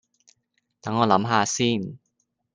[0.81, 1.99] 等我諗吓先